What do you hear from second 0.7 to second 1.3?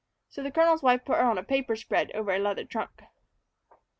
wife put her